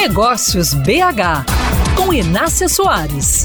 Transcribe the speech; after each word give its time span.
Negócios 0.00 0.72
BH, 0.72 1.44
com 1.94 2.10
Inácia 2.10 2.70
Soares. 2.70 3.44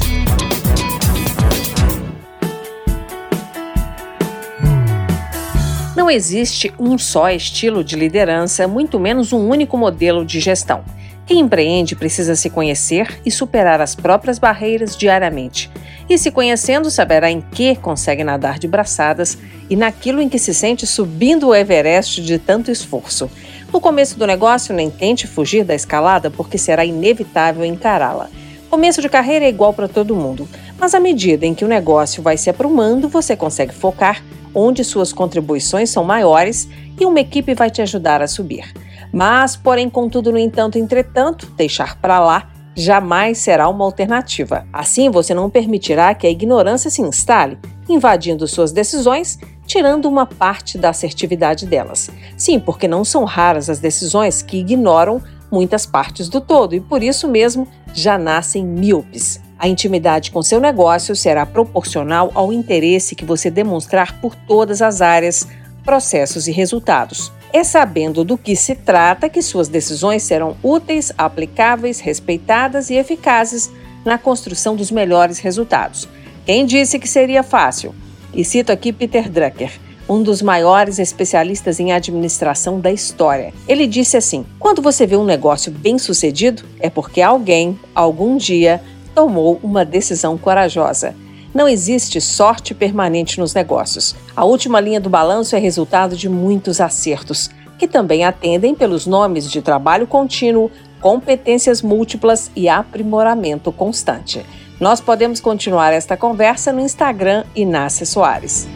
Não 5.97 6.09
existe 6.09 6.73
um 6.79 6.97
só 6.97 7.29
estilo 7.29 7.83
de 7.83 7.97
liderança, 7.97 8.69
muito 8.69 8.97
menos 8.97 9.33
um 9.33 9.49
único 9.49 9.77
modelo 9.77 10.23
de 10.25 10.39
gestão. 10.39 10.85
Quem 11.25 11.41
empreende 11.41 11.93
precisa 11.93 12.37
se 12.37 12.49
conhecer 12.49 13.19
e 13.25 13.31
superar 13.31 13.81
as 13.81 13.93
próprias 13.93 14.39
barreiras 14.39 14.95
diariamente. 14.95 15.69
E 16.07 16.17
se 16.17 16.31
conhecendo, 16.31 16.89
saberá 16.89 17.29
em 17.29 17.41
que 17.41 17.75
consegue 17.75 18.23
nadar 18.23 18.59
de 18.59 18.67
braçadas 18.67 19.37
e 19.69 19.75
naquilo 19.75 20.21
em 20.21 20.29
que 20.29 20.39
se 20.39 20.53
sente 20.53 20.87
subindo 20.87 21.47
o 21.47 21.55
Everest 21.55 22.21
de 22.21 22.39
tanto 22.39 22.71
esforço. 22.71 23.29
No 23.75 23.81
começo 23.81 24.17
do 24.17 24.25
negócio, 24.25 24.73
nem 24.73 24.89
tente 24.89 25.27
fugir 25.27 25.65
da 25.65 25.75
escalada, 25.75 26.31
porque 26.31 26.57
será 26.57 26.85
inevitável 26.85 27.65
encará-la. 27.65 28.29
Começo 28.69 29.01
de 29.01 29.09
carreira 29.09 29.43
é 29.43 29.49
igual 29.49 29.73
para 29.73 29.89
todo 29.89 30.15
mundo, 30.15 30.47
mas 30.79 30.95
à 30.95 30.99
medida 31.01 31.45
em 31.45 31.53
que 31.53 31.65
o 31.65 31.67
negócio 31.67 32.23
vai 32.23 32.37
se 32.37 32.49
aprumando, 32.49 33.09
você 33.09 33.35
consegue 33.35 33.73
focar 33.73 34.23
onde 34.53 34.81
suas 34.81 35.11
contribuições 35.11 35.89
são 35.89 36.05
maiores 36.05 36.69
e 36.97 37.05
uma 37.05 37.19
equipe 37.19 37.53
vai 37.53 37.69
te 37.69 37.81
ajudar 37.81 38.21
a 38.21 38.29
subir. 38.29 38.63
Mas, 39.11 39.57
porém, 39.57 39.89
contudo, 39.89 40.31
no 40.31 40.39
entanto, 40.39 40.77
entretanto, 40.77 41.51
deixar 41.57 41.97
para 41.99 42.17
lá 42.21 42.49
jamais 42.73 43.39
será 43.39 43.67
uma 43.67 43.83
alternativa. 43.83 44.65
Assim, 44.71 45.09
você 45.09 45.33
não 45.33 45.49
permitirá 45.49 46.13
que 46.13 46.25
a 46.25 46.29
ignorância 46.29 46.89
se 46.89 47.01
instale, 47.01 47.57
invadindo 47.89 48.47
suas 48.47 48.71
decisões, 48.71 49.37
tirando 49.65 50.05
uma 50.05 50.25
parte 50.25 50.77
da 50.77 50.89
assertividade 50.89 51.65
delas. 51.65 52.09
Sim, 52.37 52.59
porque 52.59 52.87
não 52.87 53.03
são 53.03 53.23
raras 53.23 53.69
as 53.69 53.79
decisões 53.79 54.41
que 54.41 54.57
ignoram 54.57 55.21
muitas 55.51 55.85
partes 55.85 56.27
do 56.27 56.41
todo 56.41 56.75
e 56.75 56.79
por 56.79 57.01
isso 57.01 57.27
mesmo 57.27 57.67
já 57.93 58.17
nascem 58.17 58.65
míopes. 58.65 59.39
A 59.57 59.67
intimidade 59.67 60.31
com 60.31 60.43
seu 60.43 60.59
negócio 60.59 61.15
será 61.15 61.45
proporcional 61.45 62.29
ao 62.33 62.51
interesse 62.51 63.15
que 63.15 63.23
você 63.23 63.49
demonstrar 63.49 64.19
por 64.19 64.35
todas 64.35 64.81
as 64.81 65.01
áreas, 65.01 65.47
processos 65.83 66.47
e 66.47 66.51
resultados. 66.51 67.31
É 67.53 67.63
sabendo 67.63 68.25
do 68.25 68.37
que 68.37 68.55
se 68.55 68.75
trata 68.75 69.29
que 69.29 69.41
suas 69.41 69.69
decisões 69.69 70.23
serão 70.23 70.57
úteis, 70.61 71.11
aplicáveis, 71.17 72.01
respeitadas 72.01 72.89
e 72.89 72.95
eficazes 72.95 73.71
na 74.03 74.17
construção 74.17 74.75
dos 74.75 74.91
melhores 74.91 75.39
resultados. 75.39 76.07
Quem 76.45 76.65
disse 76.65 76.99
que 76.99 77.07
seria 77.07 77.41
fácil? 77.41 77.95
E 78.35 78.43
cito 78.43 78.71
aqui 78.71 78.91
Peter 78.91 79.29
Drucker, 79.29 79.71
um 80.09 80.21
dos 80.21 80.41
maiores 80.41 80.99
especialistas 80.99 81.79
em 81.79 81.93
administração 81.93 82.79
da 82.81 82.91
história. 82.91 83.53
Ele 83.67 83.87
disse 83.87 84.17
assim: 84.17 84.45
quando 84.59 84.81
você 84.81 85.07
vê 85.07 85.15
um 85.15 85.23
negócio 85.23 85.71
bem 85.71 85.97
sucedido, 85.97 86.63
é 86.79 86.89
porque 86.89 87.21
alguém, 87.21 87.79
algum 87.95 88.35
dia, 88.35 88.81
tomou 89.15 89.57
uma 89.63 89.85
decisão 89.85 90.37
corajosa. 90.37 91.15
Não 91.53 91.69
existe 91.69 92.19
sorte 92.19 92.73
permanente 92.73 93.39
nos 93.39 93.53
negócios. 93.53 94.13
A 94.35 94.43
última 94.43 94.81
linha 94.81 94.99
do 94.99 95.09
balanço 95.09 95.55
é 95.55 95.59
resultado 95.59 96.17
de 96.17 96.27
muitos 96.27 96.81
acertos, 96.81 97.49
que 97.79 97.87
também 97.87 98.25
atendem 98.25 98.75
pelos 98.75 99.05
nomes 99.05 99.49
de 99.49 99.61
trabalho 99.61 100.05
contínuo, 100.05 100.69
competências 100.99 101.81
múltiplas 101.81 102.51
e 102.53 102.67
aprimoramento 102.67 103.71
constante. 103.71 104.45
Nós 104.79 104.99
podemos 104.99 105.39
continuar 105.39 105.93
esta 105.93 106.17
conversa 106.17 106.73
no 106.73 106.81
Instagram 106.81 107.45
Inácia 107.55 108.05
Soares. 108.05 108.67